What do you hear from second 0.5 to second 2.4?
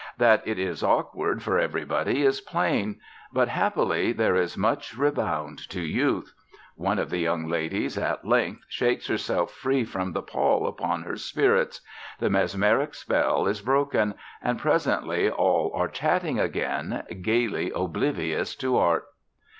is awkward for everybody